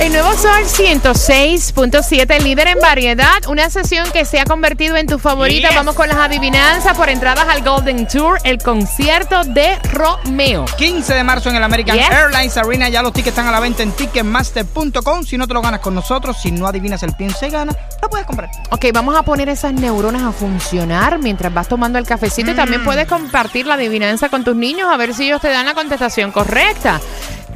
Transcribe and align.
El 0.00 0.12
nuevo 0.12 0.32
Sol 0.34 0.62
106.7, 0.64 2.40
líder 2.40 2.68
en 2.68 2.78
variedad, 2.78 3.44
una 3.48 3.68
sesión 3.68 4.08
que 4.12 4.24
se 4.24 4.38
ha 4.38 4.44
convertido 4.44 4.96
en 4.96 5.08
tu 5.08 5.18
favorita. 5.18 5.68
Yes. 5.68 5.76
Vamos 5.76 5.96
con 5.96 6.08
las 6.08 6.18
adivinanzas 6.18 6.96
por 6.96 7.08
entradas 7.08 7.48
al 7.48 7.64
Golden 7.64 8.06
Tour, 8.06 8.38
el 8.44 8.58
concierto 8.58 9.42
de 9.42 9.76
Romeo. 9.92 10.66
15 10.78 11.14
de 11.14 11.24
marzo 11.24 11.50
en 11.50 11.56
el 11.56 11.64
American 11.64 11.96
Yes. 11.98 12.10
Airlines 12.10 12.56
Arena. 12.56 12.88
Ya 12.88 13.02
los 13.02 13.12
tickets 13.12 13.30
están 13.30 13.48
a 13.48 13.50
la 13.50 13.58
venta 13.58 13.82
en 13.82 13.90
ticketmaster.com. 13.90 15.24
Si 15.24 15.36
no 15.36 15.48
te 15.48 15.54
lo 15.54 15.62
ganas 15.62 15.80
con 15.80 15.96
nosotros, 15.96 16.36
si 16.40 16.52
no 16.52 16.68
adivinas 16.68 17.02
el 17.02 17.14
pienso 17.14 17.44
y 17.44 17.50
gana, 17.50 17.74
lo 18.00 18.08
puedes 18.08 18.24
comprar. 18.24 18.50
Ok, 18.70 18.86
vamos 18.94 19.16
a 19.16 19.24
poner 19.24 19.48
esas 19.48 19.72
neuronas 19.72 20.22
a 20.22 20.30
funcionar 20.30 21.18
mientras 21.18 21.52
vas 21.52 21.66
tomando 21.66 21.98
el 21.98 22.06
cafecito 22.06 22.52
y 22.52 22.54
también 22.54 22.84
puedes 22.84 23.08
compartir 23.08 23.66
la 23.66 23.74
adivinanza 23.74 24.28
con 24.28 24.44
tus 24.44 24.54
niños 24.54 24.88
a 24.92 24.96
ver 24.96 25.12
si 25.12 25.24
ellos 25.24 25.40
te 25.40 25.48
dan 25.48 25.66
la 25.66 25.74
contestación 25.74 26.30
correcta. 26.30 27.00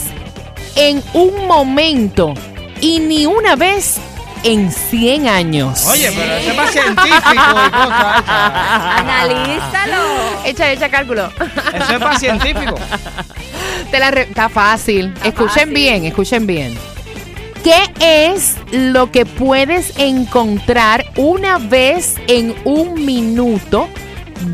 en 0.75 1.01
un 1.15 1.47
momento 1.47 2.35
y 2.81 2.99
ni 3.01 3.27
una 3.27 3.55
vez 3.57 3.97
en 4.43 4.73
100 4.73 5.29
años? 5.29 5.87
Oye, 5.87 6.11
pero 6.17 6.35
ese 6.35 6.51
es 6.51 6.57
más 6.57 6.71
científico 6.73 7.31
y 7.33 7.37
cosas. 7.37 8.23
esa. 8.25 8.99
Analízalo. 8.99 10.03
Echa, 10.45 10.73
echa 10.73 10.89
cálculo. 10.89 11.31
Eso 11.75 11.93
es 11.95 12.01
más 12.01 12.19
científico. 12.19 12.75
Te 13.91 13.99
la 14.01 14.11
re- 14.11 14.23
Está 14.23 14.49
fácil. 14.49 15.15
escuchen 15.25 15.49
fácil. 15.49 15.75
bien, 15.75 16.05
escuchen 16.07 16.45
bien. 16.47 16.77
¿Qué 17.67 18.31
es 18.31 18.55
lo 18.71 19.11
que 19.11 19.27
puedes 19.27 19.99
encontrar 19.99 21.05
una 21.17 21.59
vez 21.59 22.15
en 22.29 22.55
un 22.65 23.05
minuto, 23.05 23.89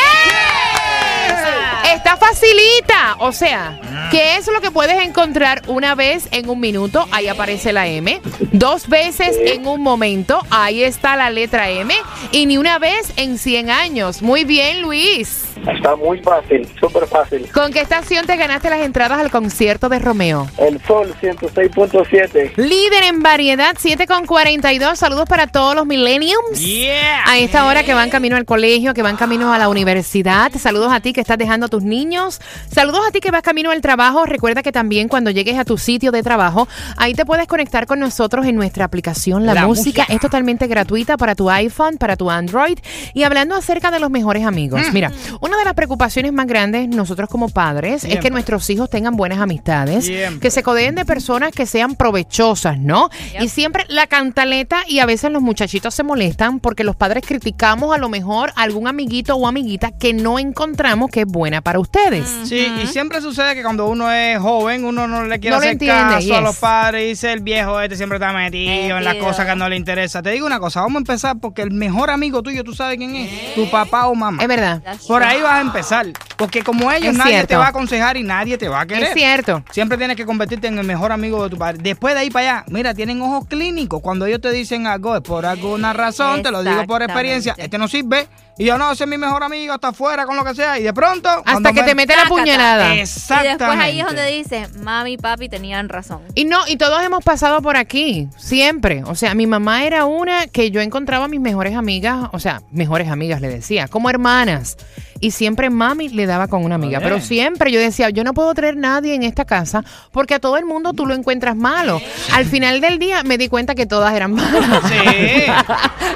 Está 2.12 2.26
facilita. 2.26 3.16
O 3.20 3.30
sea, 3.30 3.78
¿qué 4.10 4.36
es 4.36 4.48
lo 4.48 4.60
que 4.60 4.72
puedes 4.72 5.00
encontrar 5.06 5.62
una 5.68 5.94
vez 5.94 6.26
en 6.32 6.50
un 6.50 6.58
minuto? 6.58 7.06
Ahí 7.12 7.28
aparece 7.28 7.72
la 7.72 7.86
M. 7.86 8.20
Dos 8.50 8.88
veces 8.88 9.36
en 9.40 9.64
un 9.64 9.80
momento. 9.80 10.44
Ahí 10.50 10.82
está 10.82 11.14
la 11.14 11.30
letra 11.30 11.70
M. 11.70 11.94
Y 12.32 12.46
ni 12.46 12.58
una 12.58 12.80
vez 12.80 13.12
en 13.14 13.38
100 13.38 13.70
años. 13.70 14.22
Muy 14.22 14.42
bien, 14.42 14.82
Luis. 14.82 15.49
Está 15.68 15.96
muy 15.96 16.18
fácil, 16.20 16.68
súper 16.78 17.06
fácil. 17.06 17.48
¿Con 17.52 17.72
qué 17.72 17.80
estación 17.80 18.26
te 18.26 18.36
ganaste 18.36 18.70
las 18.70 18.80
entradas 18.80 19.18
al 19.20 19.30
concierto 19.30 19.88
de 19.88 19.98
Romeo? 19.98 20.46
El 20.58 20.80
Sol 20.86 21.14
106.7. 21.20 22.56
Líder 22.56 23.04
en 23.04 23.22
variedad, 23.22 23.74
7 23.78 24.06
con 24.06 24.26
42. 24.26 24.98
Saludos 24.98 25.24
para 25.28 25.46
todos 25.46 25.74
los 25.74 25.86
millenniums. 25.86 26.58
Yeah. 26.58 27.24
A 27.26 27.38
esta 27.38 27.66
hora 27.66 27.82
que 27.84 27.94
van 27.94 28.10
camino 28.10 28.36
al 28.36 28.44
colegio, 28.44 28.94
que 28.94 29.02
van 29.02 29.16
camino 29.16 29.52
a 29.52 29.58
la 29.58 29.68
universidad. 29.68 30.52
Saludos 30.58 30.92
a 30.92 31.00
ti 31.00 31.12
que 31.12 31.20
estás 31.20 31.38
dejando 31.38 31.66
a 31.66 31.68
tus 31.68 31.82
niños. 31.82 32.40
Saludos 32.72 33.00
a 33.06 33.10
ti 33.10 33.20
que 33.20 33.30
vas 33.30 33.42
camino 33.42 33.70
al 33.70 33.80
trabajo. 33.80 34.26
Recuerda 34.26 34.62
que 34.62 34.72
también 34.72 35.08
cuando 35.08 35.30
llegues 35.30 35.58
a 35.58 35.64
tu 35.64 35.78
sitio 35.78 36.12
de 36.12 36.22
trabajo, 36.22 36.68
ahí 36.96 37.14
te 37.14 37.24
puedes 37.24 37.46
conectar 37.46 37.86
con 37.86 37.98
nosotros 38.00 38.46
en 38.46 38.56
nuestra 38.56 38.84
aplicación 38.84 39.46
La, 39.46 39.54
La 39.54 39.66
música. 39.66 40.02
música. 40.02 40.14
Es 40.14 40.20
totalmente 40.20 40.66
gratuita 40.66 41.16
para 41.16 41.34
tu 41.34 41.48
iPhone, 41.50 41.96
para 41.98 42.16
tu 42.16 42.30
Android. 42.30 42.78
Y 43.14 43.22
hablando 43.22 43.54
acerca 43.54 43.90
de 43.90 43.98
los 44.00 44.10
mejores 44.10 44.44
amigos. 44.44 44.80
Mira, 44.92 45.10
una 45.40 45.49
de 45.58 45.64
las 45.64 45.74
preocupaciones 45.74 46.32
más 46.32 46.46
grandes 46.46 46.88
nosotros 46.88 47.28
como 47.28 47.48
padres 47.48 48.04
es 48.04 48.18
que 48.20 48.30
nuestros 48.30 48.68
hijos 48.70 48.90
tengan 48.90 49.16
buenas 49.16 49.38
amistades, 49.38 50.04
Siempre. 50.06 50.40
que 50.40 50.50
se 50.50 50.62
codeen 50.62 50.94
de 50.94 51.04
personas 51.04 51.52
que 51.52 51.66
sean 51.66 51.94
provechosas, 51.96 52.78
¿no? 52.78 53.10
Y 53.40 53.48
siempre 53.48 53.84
la 53.88 54.06
cantaleta 54.06 54.82
y 54.86 54.98
a 55.00 55.06
veces 55.06 55.30
los 55.30 55.42
muchachitos 55.42 55.94
se 55.94 56.02
molestan 56.02 56.60
porque 56.60 56.84
los 56.84 56.96
padres 56.96 57.24
criticamos 57.26 57.94
a 57.94 57.98
lo 57.98 58.08
mejor 58.08 58.52
a 58.56 58.62
algún 58.62 58.86
amiguito 58.88 59.36
o 59.36 59.46
amiguita 59.46 59.92
que 59.92 60.12
no 60.12 60.38
encontramos 60.38 61.10
que 61.10 61.20
es 61.20 61.26
buena 61.26 61.60
para 61.60 61.78
ustedes. 61.78 62.26
Sí, 62.44 62.66
y 62.82 62.86
siempre 62.86 63.20
sucede 63.20 63.54
que 63.54 63.62
cuando 63.62 63.86
uno 63.88 64.10
es 64.12 64.38
joven, 64.38 64.84
uno 64.84 65.06
no 65.08 65.24
le 65.24 65.38
quiere 65.40 65.54
No 65.56 65.58
hacer 65.60 65.72
entiende, 65.72 66.14
caso 66.14 66.16
a 66.34 66.36
yes. 66.38 66.42
los 66.42 66.56
padres 66.56 67.04
y 67.04 67.08
dice 67.08 67.32
el 67.32 67.40
viejo 67.40 67.80
este 67.80 67.96
siempre 67.96 68.16
está 68.16 68.32
metido 68.32 68.98
en 68.98 69.04
las 69.04 69.16
cosas 69.16 69.46
que 69.46 69.56
no 69.56 69.68
le 69.68 69.76
interesa. 69.76 70.22
Te 70.22 70.30
digo 70.30 70.46
una 70.46 70.60
cosa, 70.60 70.80
vamos 70.80 70.96
a 70.96 70.98
empezar 70.98 71.36
porque 71.40 71.62
el 71.62 71.70
mejor 71.70 72.10
amigo 72.10 72.42
tuyo, 72.42 72.64
¿tú 72.64 72.74
sabes 72.74 72.96
quién 72.98 73.14
es? 73.16 73.54
Tu 73.54 73.68
papá 73.70 74.06
o 74.06 74.14
mamá. 74.14 74.42
Es 74.42 74.48
verdad. 74.48 74.82
Por 75.06 75.22
ahí 75.22 75.39
vas 75.42 75.52
a 75.54 75.60
empezar. 75.60 76.06
Porque 76.36 76.62
como 76.62 76.90
ellos, 76.90 77.12
Es 77.12 77.18
nadie 77.18 77.32
cierto. 77.32 77.48
te 77.48 77.56
va 77.56 77.66
a 77.66 77.68
aconsejar 77.68 78.16
y 78.16 78.22
nadie 78.22 78.56
te 78.58 78.68
va 78.68 78.80
a 78.82 78.86
querer. 78.86 79.04
Es 79.04 79.14
cierto. 79.14 79.62
Siempre 79.70 79.98
tienes 79.98 80.16
que 80.16 80.24
convertirte 80.24 80.66
en 80.68 80.78
el 80.78 80.86
mejor 80.86 81.12
amigo 81.12 81.44
de 81.44 81.50
tu 81.50 81.58
padre. 81.58 81.78
Después 81.82 82.14
de 82.14 82.20
ahí 82.20 82.30
para 82.30 82.58
allá, 82.60 82.64
mira, 82.68 82.94
tienen 82.94 83.20
ojos 83.22 83.46
clínicos. 83.46 84.00
Cuando 84.00 84.26
ellos 84.26 84.40
te 84.40 84.50
dicen 84.52 84.86
algo 84.86 85.14
es 85.16 85.22
por 85.22 85.44
alguna 85.46 85.92
razón, 85.92 86.42
te 86.42 86.50
lo 86.50 86.62
digo 86.62 86.86
por 86.86 87.02
experiencia. 87.02 87.54
Este 87.58 87.76
no 87.78 87.88
sirve. 87.88 88.28
Y 88.60 88.66
yo 88.66 88.76
no, 88.76 88.92
ese 88.92 89.04
es 89.04 89.10
mi 89.10 89.16
mejor 89.16 89.42
amigo, 89.42 89.74
está 89.74 89.88
afuera 89.88 90.26
con 90.26 90.36
lo 90.36 90.44
que 90.44 90.54
sea. 90.54 90.78
Y 90.78 90.82
de 90.82 90.92
pronto. 90.92 91.28
Hasta 91.46 91.72
que 91.72 91.80
me- 91.80 91.88
te 91.88 91.94
mete 91.94 92.14
la 92.14 92.26
puñalada. 92.26 92.94
Y 92.94 93.00
Exactamente. 93.00 93.64
después 93.64 93.78
ahí 93.80 94.00
es 94.00 94.06
donde 94.06 94.26
dice, 94.26 94.68
mami 94.82 95.12
y 95.12 95.16
papi 95.18 95.48
tenían 95.48 95.88
razón. 95.88 96.20
Y 96.34 96.44
no, 96.44 96.58
y 96.68 96.76
todos 96.76 97.02
hemos 97.02 97.24
pasado 97.24 97.62
por 97.62 97.76
aquí, 97.76 98.28
siempre. 98.36 99.02
O 99.04 99.14
sea, 99.14 99.34
mi 99.34 99.46
mamá 99.46 99.84
era 99.84 100.04
una 100.04 100.46
que 100.46 100.70
yo 100.70 100.80
encontraba 100.80 101.24
a 101.24 101.28
mis 101.28 101.40
mejores 101.40 101.74
amigas, 101.74 102.28
o 102.32 102.38
sea, 102.38 102.60
mejores 102.70 103.08
amigas 103.08 103.40
le 103.40 103.48
decía, 103.48 103.88
como 103.88 104.10
hermanas. 104.10 104.76
Y 105.22 105.32
siempre 105.32 105.68
mami 105.68 106.08
le 106.08 106.24
daba 106.24 106.48
con 106.48 106.64
una 106.64 106.76
amiga. 106.76 106.96
Oye. 106.98 107.06
Pero 107.06 107.20
siempre 107.20 107.70
yo 107.70 107.78
decía, 107.78 108.08
yo 108.08 108.24
no 108.24 108.32
puedo 108.32 108.54
traer 108.54 108.78
nadie 108.78 109.14
en 109.14 109.22
esta 109.22 109.44
casa 109.44 109.84
porque 110.12 110.34
a 110.34 110.38
todo 110.40 110.56
el 110.56 110.64
mundo 110.64 110.94
tú 110.94 111.04
lo 111.04 111.12
encuentras 111.14 111.56
malo. 111.56 112.00
Al 112.32 112.46
final 112.46 112.80
del 112.80 112.98
día 112.98 113.22
me 113.22 113.36
di 113.36 113.48
cuenta 113.48 113.74
que 113.74 113.84
todas 113.84 114.14
eran 114.14 114.32
malas. 114.32 114.82
Sí. 114.88 115.44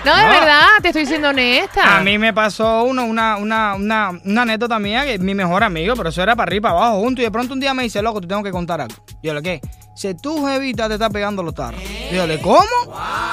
No, 0.04 0.14
de 0.14 0.22
No. 0.22 0.33
Te 0.84 0.88
estoy 1.00 1.06
siendo 1.06 1.30
honesta. 1.30 1.96
A 1.96 2.00
mí 2.02 2.18
me 2.18 2.34
pasó 2.34 2.84
uno, 2.84 3.04
una, 3.06 3.36
una, 3.38 3.74
una, 3.74 4.10
una 4.22 4.42
anécdota 4.42 4.78
mía 4.78 5.04
que 5.04 5.14
es 5.14 5.20
mi 5.20 5.34
mejor 5.34 5.64
amigo, 5.64 5.94
pero 5.96 6.10
eso 6.10 6.22
era 6.22 6.36
para 6.36 6.48
arriba 6.48 6.58
y 6.58 6.60
para 6.72 6.74
abajo 6.86 7.00
juntos. 7.00 7.22
Y 7.22 7.24
de 7.24 7.30
pronto 7.30 7.54
un 7.54 7.60
día 7.60 7.72
me 7.72 7.84
dice, 7.84 8.02
loco, 8.02 8.20
te 8.20 8.26
tengo 8.26 8.42
que 8.42 8.50
contar 8.50 8.82
algo. 8.82 8.94
Y 9.22 9.28
yo 9.28 9.34
le, 9.34 9.40
¿qué? 9.42 9.60
Si 9.96 10.12
tu 10.14 10.44
jevita 10.46 10.88
te 10.88 10.94
está 10.94 11.08
pegando 11.08 11.42
los 11.42 11.54
tarros. 11.54 11.80
Y 12.10 12.16
yo 12.16 12.26
le, 12.26 12.38
¿cómo? 12.40 12.66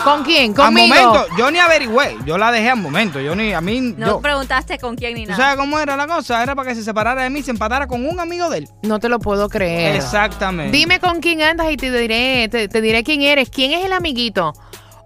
¿Con 0.05 0.23
quién? 0.23 0.51
Al 0.51 0.55
Conmigo. 0.55 0.87
momento, 0.95 1.25
yo 1.37 1.51
ni 1.51 1.57
averigüé. 1.59 2.15
Yo 2.25 2.37
la 2.37 2.51
dejé 2.51 2.69
al 2.69 2.79
momento. 2.79 3.19
Yo 3.19 3.35
ni, 3.35 3.51
a 3.51 3.59
mí, 3.61 3.81
No 3.97 4.05
yo. 4.07 4.21
preguntaste 4.21 4.77
con 4.79 4.95
quién 4.95 5.15
ni 5.15 5.23
¿Tú 5.25 5.31
nada. 5.31 5.43
sabes 5.43 5.57
cómo 5.59 5.77
era 5.79 5.97
la 5.97 6.07
cosa? 6.07 6.41
Era 6.41 6.55
para 6.55 6.69
que 6.69 6.75
se 6.75 6.83
separara 6.83 7.23
de 7.23 7.29
mí 7.31 7.39
y 7.39 7.43
se 7.43 7.51
empatara 7.51 7.87
con 7.87 8.05
un 8.07 8.19
amigo 8.19 8.49
de 8.49 8.59
él. 8.59 8.69
No 8.83 8.99
te 8.99 9.09
lo 9.09 9.19
puedo 9.19 9.49
creer. 9.49 9.95
Exactamente. 9.95 10.77
Dime 10.77 10.99
con 10.99 11.19
quién 11.19 11.41
andas 11.41 11.69
y 11.71 11.75
te 11.77 11.91
diré, 11.91 12.47
te, 12.49 12.67
te 12.69 12.79
diré 12.81 13.03
quién 13.03 13.23
eres. 13.23 13.49
¿Quién 13.49 13.71
es 13.73 13.83
el 13.83 13.91
amiguito 13.91 14.53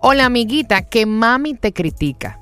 o 0.07 0.13
la 0.13 0.25
amiguita 0.25 0.83
que 0.83 1.07
mami 1.07 1.55
te 1.55 1.73
critica? 1.73 2.39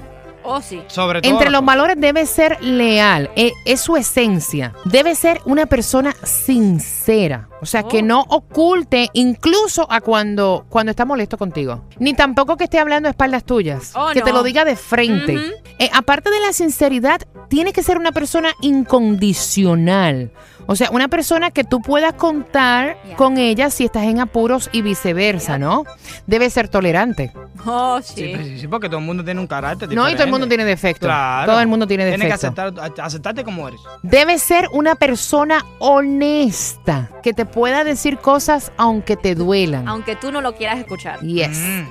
Oh, 0.49 0.61
sí. 0.61 0.81
Sobre 0.87 1.21
todo. 1.21 1.31
Entre 1.31 1.49
los 1.51 1.63
valores 1.65 1.95
debe 1.99 2.25
ser 2.25 2.63
leal, 2.63 3.29
e- 3.35 3.51
es, 3.65 3.81
su 3.81 3.97
esencia. 3.97 4.73
Debe 4.85 5.13
ser 5.13 5.41
una 5.45 5.65
persona 5.65 6.15
sincera, 6.23 7.49
o 7.61 7.65
sea, 7.65 7.83
que 7.83 7.99
Oh. 7.99 8.03
no 8.03 8.21
oculte 8.29 9.09
incluso 9.13 9.85
a 9.91 9.99
cuando, 10.01 10.65
cuando 10.69 10.91
está 10.91 11.03
molesto 11.05 11.37
contigo. 11.37 11.83
Ni 11.99 12.13
tampoco 12.13 12.55
que 12.57 12.63
esté 12.63 12.79
hablando 12.79 13.07
a 13.07 13.11
espaldas 13.11 13.43
tuyas, 13.43 13.91
Oh, 13.95 14.09
que 14.13 14.21
te 14.21 14.29
no. 14.31 14.37
lo 14.37 14.43
diga 14.43 14.63
de 14.65 14.75
frente. 14.75 15.35
Ujú. 15.35 15.51
Eh, 15.79 15.89
aparte 15.93 16.29
de 16.31 16.39
la 16.39 16.53
sinceridad, 16.53 17.21
tiene 17.49 17.73
que 17.73 17.83
ser 17.83 17.97
una 17.97 18.11
persona 18.11 18.51
incondicional. 18.61 20.31
O 20.67 20.75
sea, 20.75 20.89
una 20.91 21.07
persona 21.07 21.49
que 21.51 21.63
tú 21.63 21.81
puedas 21.81 22.13
contar 22.13 22.97
Yeah. 23.05 23.15
con 23.15 23.37
ella 23.37 23.69
si 23.69 23.85
estás 23.85 24.03
en 24.03 24.19
apuros 24.19 24.69
y 24.73 24.81
viceversa, 24.81 25.57
¿no? 25.57 25.85
Debe 26.25 26.49
ser 26.49 26.67
tolerante. 26.67 27.31
Oh, 27.65 27.99
Sí, 28.01 28.13
sí. 28.15 28.31
pues, 28.35 28.61
sí, 28.61 28.67
porque 28.67 28.87
todo 28.87 28.99
el 28.99 29.05
mundo 29.05 29.23
tiene 29.23 29.39
un 29.39 29.47
carácter 29.47 29.87
No, 29.93 30.07
y 30.09 30.13
todo 30.13 30.23
el 30.25 30.29
mundo 30.29 30.45
diferente. 30.45 30.49
tiene 30.49 30.65
defectos. 30.65 31.07
Claro. 31.07 31.51
Todo 31.51 31.61
el 31.61 31.67
mundo 31.67 31.87
tiene 31.87 32.03
Tienes 32.09 32.21
que 32.21 32.33
defectos. 32.33 32.79
aceptar, 32.83 33.05
aceptarte 33.05 33.43
como 33.43 33.67
eres. 33.67 33.79
Debe 34.03 34.37
ser 34.39 34.67
una 34.73 34.95
persona 34.95 35.65
honesta, 35.79 37.09
que 37.23 37.33
te 37.33 37.45
pueda 37.45 37.83
decir 37.83 38.17
cosas 38.17 38.71
aunque 38.77 39.15
te 39.15 39.35
duelan. 39.35 39.87
Aunque 39.87 40.15
tú 40.15 40.31
no 40.31 40.41
lo 40.41 40.55
quieras 40.55 40.79
escuchar. 40.79 41.19
Yes. 41.21 41.57
Mm. 41.57 41.85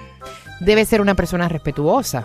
Debe 0.61 0.85
ser 0.87 1.01
una 1.01 1.15
persona 1.15 1.49
respetuosa. 1.49 2.25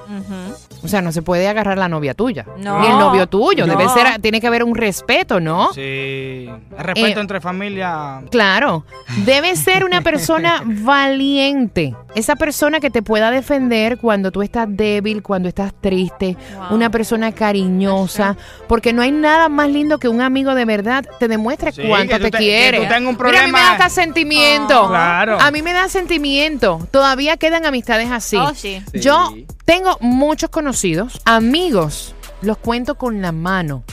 O 0.84 0.88
sea, 0.88 1.02
no 1.02 1.12
se 1.12 1.22
puede 1.22 1.48
agarrar 1.48 1.78
la 1.78 1.88
novia 1.90 2.14
tuya. 2.14 2.46
No. 2.58 2.80
Ni 2.80 2.88
el 2.88 2.98
novio 2.98 3.28
tuyo. 3.28 3.68
No. 3.68 3.76
Debe 3.78 3.90
ser, 3.90 4.20
tiene 4.22 4.40
que 4.42 4.48
haber 4.48 4.64
un 4.64 4.74
respeto, 4.76 5.40
¿no? 5.40 5.74
Sí. 5.74 5.82
El 5.82 6.78
respeto 6.84 7.20
Eh, 7.20 7.22
entre 7.22 7.42
familia. 7.42 8.22
Claro, 8.32 8.86
debe 9.26 9.56
ser 9.56 9.84
una 9.86 10.02
persona 10.02 10.64
valiente, 10.66 11.96
esa 12.16 12.36
persona 12.36 12.80
que 12.80 12.90
te 12.90 13.02
pueda 13.02 13.32
defender 13.32 13.98
cuando 13.98 14.32
tú 14.32 14.42
estás 14.42 14.66
débil, 14.70 15.22
cuando 15.22 15.50
estás 15.50 15.74
triste, 15.80 16.38
Wow. 16.56 16.76
una 16.76 16.90
persona 16.90 17.32
cariñosa, 17.34 18.38
porque 18.68 18.94
no 18.94 19.02
hay 19.02 19.12
nada 19.12 19.50
más 19.50 19.70
lindo 19.70 20.00
que 20.00 20.08
un 20.08 20.22
amigo 20.22 20.56
de 20.56 20.66
verdad 20.66 21.06
te 21.20 21.28
demuestre 21.28 21.72
Sí, 21.74 21.84
cuánto 21.88 22.14
que 22.14 22.18
tú 22.20 22.24
te 22.26 22.32
te- 22.32 22.38
que 22.38 22.44
quiere. 22.44 22.78
tú 22.80 22.84
tengas 22.84 22.98
un 23.02 23.04
Mira, 23.04 23.10
a 23.10 23.12
mí 23.12 23.52
problema. 23.52 23.58
me 23.58 23.60
da 23.64 23.72
hasta 23.74 23.90
sentimiento. 23.90 24.86
Oh. 24.86 24.88
Claro. 24.90 25.38
A 25.40 25.52
mí 25.52 25.62
me 25.62 25.74
da 25.74 25.90
sentimiento. 25.90 26.88
Todavía 26.92 27.38
quedan 27.38 27.66
amistades 27.66 28.10
así. 28.10 28.21
Oh, 28.38 28.54
sí. 28.56 28.84
Yo 28.94 29.36
tengo 29.66 29.98
muchos 30.02 30.50
conocidos, 30.50 31.22
amigos, 31.26 32.16
los 32.42 32.58
cuento 32.58 32.96
con 32.96 33.22
la 33.22 33.32
mano. 33.32 33.84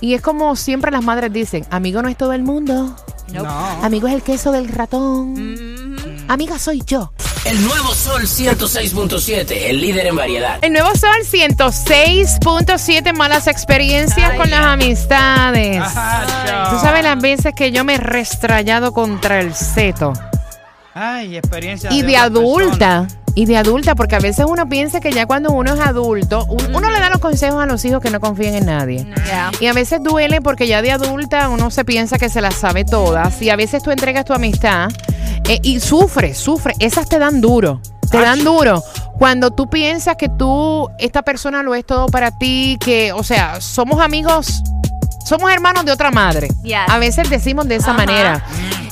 Y 0.00 0.14
es 0.14 0.22
como 0.22 0.54
siempre 0.56 0.90
las 0.90 1.02
madres 1.02 1.32
dicen, 1.32 1.66
amigo 1.70 2.02
no 2.02 2.08
es 2.08 2.16
todo 2.16 2.32
el 2.32 2.42
mundo. 2.42 2.96
Nope. 3.28 3.48
No. 3.48 3.84
Amigo 3.84 4.08
es 4.08 4.14
el 4.14 4.22
queso 4.22 4.52
del 4.52 4.68
ratón. 4.68 5.32
Mhm. 5.34 6.26
Amiga 6.28 6.58
soy 6.58 6.82
yo. 6.86 7.12
El 7.44 7.62
nuevo 7.64 7.94
Sol 7.94 8.22
106.7, 8.26 9.70
el 9.70 9.80
líder 9.80 10.08
en 10.08 10.16
variedad. 10.16 10.58
El 10.60 10.72
nuevo 10.72 10.94
Sol 10.94 11.16
106.7 11.24 13.14
malas 13.14 13.46
experiencias 13.46 14.32
Ay, 14.32 14.38
con 14.38 14.50
las 14.50 14.66
amistades. 14.66 15.82
Tú 16.70 16.78
sabes 16.80 17.04
las 17.04 17.18
veces 17.20 17.54
que 17.54 17.72
yo 17.72 17.84
me 17.84 17.94
he 17.94 17.98
restrayado 17.98 18.92
contra 18.92 19.40
el 19.40 19.54
seto. 19.54 20.12
Ay, 20.94 21.36
experiencia. 21.36 21.92
Y 21.92 22.02
de 22.02 22.16
adulta. 22.16 23.06
Y 23.38 23.46
de 23.46 23.56
adulta, 23.56 23.94
porque 23.94 24.16
a 24.16 24.18
veces 24.18 24.46
uno 24.48 24.68
piensa 24.68 24.98
que 24.98 25.12
ya 25.12 25.24
cuando 25.26 25.52
uno 25.52 25.72
es 25.74 25.80
adulto, 25.80 26.44
un- 26.46 26.74
uno 26.74 26.90
le 26.90 26.98
da 26.98 27.08
los 27.08 27.20
consejos 27.20 27.62
a 27.62 27.66
los 27.66 27.84
hijos 27.84 28.02
que 28.02 28.10
no 28.10 28.18
confíen 28.18 28.56
en 28.56 28.66
nadie. 28.66 29.06
Y 29.60 29.66
a 29.66 29.72
veces 29.72 30.02
duele 30.02 30.40
porque 30.40 30.66
ya 30.66 30.82
de 30.82 30.90
adulta 30.90 31.48
uno 31.48 31.70
se 31.70 31.84
piensa 31.84 32.18
que 32.18 32.30
se 32.30 32.40
las 32.40 32.54
sabe 32.56 32.84
todas. 32.84 33.40
Y 33.40 33.50
a 33.50 33.54
veces 33.54 33.80
tú 33.84 33.92
entregas 33.92 34.24
tu 34.24 34.32
amistad 34.32 34.88
eh, 35.48 35.60
y 35.62 35.78
sufre, 35.78 36.34
sufre. 36.34 36.74
Esas 36.80 37.08
te 37.08 37.20
dan 37.20 37.40
duro. 37.40 37.80
Te 38.10 38.18
dan 38.18 38.42
duro. 38.42 38.82
Cuando 39.20 39.52
tú 39.52 39.70
piensas 39.70 40.16
que 40.16 40.28
tú, 40.28 40.88
esta 40.98 41.22
persona 41.22 41.62
lo 41.62 41.76
es 41.76 41.86
todo 41.86 42.06
para 42.06 42.32
ti, 42.32 42.76
que, 42.80 43.12
o 43.12 43.22
sea, 43.22 43.60
somos 43.60 44.00
amigos, 44.00 44.64
somos 45.24 45.52
hermanos 45.52 45.84
de 45.84 45.92
otra 45.92 46.10
madre. 46.10 46.48
Yes. 46.64 46.78
A 46.88 46.98
veces 46.98 47.30
decimos 47.30 47.68
de 47.68 47.76
esa 47.76 47.90
Ajá. 47.92 47.98
manera. 47.98 48.44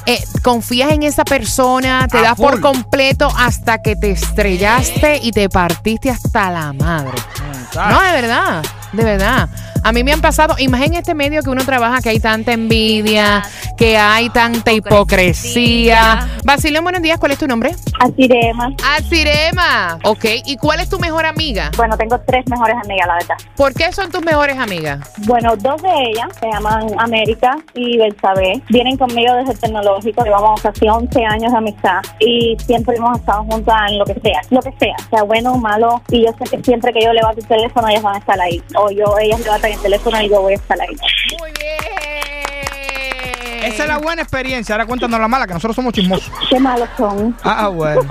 Eh, 0.07 0.23
confías 0.43 0.93
en 0.93 1.03
esa 1.03 1.25
persona, 1.25 2.07
te 2.09 2.19
A 2.19 2.23
das 2.23 2.37
por 2.37 2.61
completo 2.61 3.29
hasta 3.37 3.83
que 3.83 3.97
te 3.97 4.13
estrellaste 4.13 5.19
y 5.21 5.33
te 5.33 5.49
partiste 5.49 6.11
hasta 6.11 6.51
la 6.51 6.73
madre. 6.73 7.19
personas. 7.73 7.91
No, 7.91 8.01
de 8.01 8.13
verdad, 8.13 8.65
de 8.93 9.05
verdad. 9.05 9.49
A 9.87 9.93
mí 9.93 10.03
me 10.03 10.13
han 10.13 10.21
pasado, 10.21 10.57
imagínate 10.59 10.99
este 10.99 11.15
medio 11.15 11.43
que 11.45 11.51
uno 11.51 11.65
trabaja 11.65 12.03
que 12.03 12.09
hay 12.09 12.19
tanta 12.19 12.53
envidia, 12.53 13.45
que 13.79 13.97
hay 13.97 14.31
tanta 14.31 14.73
hipocresía. 14.73 16.27
Basilio, 16.45 16.83
buenos 16.83 17.03
días, 17.03 17.21
¿cuál 17.21 17.31
es 17.31 17.39
tu 17.39 17.47
nombre? 17.47 17.73
Asirema. 18.01 18.75
Asirema. 18.97 20.01
Ok, 20.03 20.25
¿y 20.45 20.57
cuál 20.57 20.81
es 20.81 20.89
tu 20.89 20.99
mejor 20.99 21.25
amiga? 21.25 21.71
Bueno, 21.77 21.97
tengo 21.97 22.19
tres 22.27 22.45
mejores 22.51 22.75
amigas, 22.85 23.07
la 23.07 23.15
verdad. 23.15 23.37
¿Por 23.55 23.75
qué 23.75 23.93
son 23.93 24.11
tus 24.11 24.25
mejores 24.25 24.59
amigas? 24.59 25.09
Bueno, 25.19 25.55
dos 25.57 25.81
de 25.81 25.91
ellas 26.11 26.27
se 26.41 26.51
llaman 26.51 26.89
América 26.99 27.57
y 27.75 27.97
Belsabe. 27.97 28.61
Vienen 28.69 28.97
conmigo 28.97 29.37
desde 29.37 29.53
el 29.53 29.61
tecnológico, 29.61 30.25
llevamos 30.25 30.61
casi 30.63 30.89
11 30.89 31.25
años 31.25 31.53
de 31.53 31.59
amistad 31.59 32.03
y 32.19 32.57
siempre 32.67 32.97
hemos 32.97 33.21
estado 33.21 33.45
juntas 33.45 33.77
en 33.89 34.01
lo 34.01 34.05
que 34.05 34.15
sea, 34.15 34.41
lo 34.51 34.61
que 34.63 34.73
sea, 34.81 34.97
sea 35.11 35.23
bueno 35.23 35.53
o 35.53 35.59
malo. 35.59 36.03
Y 36.09 36.25
yo 36.25 36.33
sé 36.43 36.57
que 36.57 36.65
siempre 36.65 36.93
que 36.93 37.05
yo 37.05 37.13
levanto 37.13 37.41
el 37.41 37.47
teléfono, 37.47 37.87
ellas 37.87 38.03
van 38.03 38.17
a 38.17 38.19
estar 38.19 38.41
ahí. 38.41 38.61
O 38.75 38.91
yo, 38.91 39.17
ellas 39.21 39.39
levantan 39.39 39.76
el 39.77 39.83
teléfono 39.83 40.21
y 40.21 40.29
yo 40.29 40.43
voy 40.43 40.53
a 40.53 40.57
estar 40.57 40.81
ahí. 40.81 40.97
Muy 41.39 41.51
bien. 41.53 41.97
Esa 43.65 43.83
es 43.83 43.89
la 43.89 43.99
buena 43.99 44.23
experiencia. 44.23 44.75
Ahora 44.75 44.87
cuéntanos 44.87 45.19
la 45.19 45.29
mala, 45.29 45.47
que 45.47 45.55
nosotros 45.55 45.75
somos 45.75 45.93
chismosos. 45.93 46.31
Qué 46.49 46.61
malos 46.61 46.89
son. 46.97 47.37
Ah, 47.43 47.69
bueno. 47.69 48.03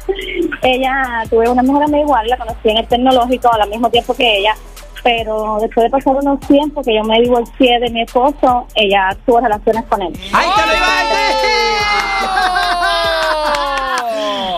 Ella, 0.62 1.22
tuve 1.28 1.48
una 1.48 1.62
mejor 1.62 1.82
amiga 1.82 2.00
igual, 2.00 2.26
la 2.26 2.38
conocí 2.38 2.70
en 2.70 2.78
el 2.78 2.88
tecnológico 2.88 3.52
al 3.52 3.68
mismo 3.68 3.90
tiempo 3.90 4.14
que 4.14 4.38
ella, 4.38 4.54
pero 5.02 5.58
después 5.60 5.84
de 5.84 5.90
pasar 5.90 6.16
unos 6.16 6.40
tiempos 6.40 6.86
que 6.86 6.94
yo 6.94 7.04
me 7.04 7.20
divorcié 7.20 7.78
de 7.80 7.90
mi 7.90 8.00
esposo, 8.00 8.66
ella 8.74 9.14
tuvo 9.26 9.40
relaciones 9.40 9.84
con 9.84 10.00
él. 10.00 10.18
¡Ay, 10.32 10.48
te 10.56 10.66
lo 10.66 10.74
iba 10.74 10.86
a 10.86 11.04
decir! 11.04 11.43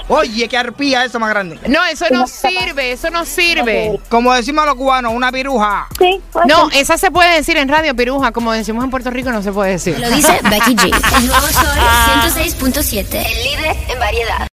Oye, 0.09 0.49
qué 0.49 0.57
arpía 0.57 1.05
eso 1.05 1.19
más 1.19 1.31
grande. 1.31 1.59
No, 1.69 1.85
eso 1.85 2.07
no 2.11 2.27
sirve, 2.27 2.93
eso 2.93 3.11
no 3.11 3.25
sirve. 3.25 3.99
Como 4.09 4.33
decimos 4.35 4.65
los 4.67 4.77
cubanos, 4.77 5.13
una 5.13 5.31
viruja. 5.31 5.89
Sí, 5.99 6.21
No, 6.47 6.71
esa 6.71 6.97
se 6.97 7.11
puede 7.11 7.35
decir 7.37 7.57
en 7.57 7.69
radio, 7.69 7.95
piruja, 7.95 8.31
como 8.33 8.53
decimos 8.53 8.85
en 8.85 8.91
Puerto 8.91 9.11
Rico, 9.11 9.33
no 9.33 9.43
se 9.43 9.53
puede 9.53 9.73
decir. 9.73 9.99
Lo 9.99 10.09
dice 10.11 10.39
Becky 10.45 10.77
G. 10.77 10.85
El 11.19 11.27
nuevo 11.27 11.47
Sol 11.49 11.67
106.7. 12.23 13.15
El 13.15 13.43
líder 13.45 13.77
en 13.89 13.99
variedad. 13.99 14.39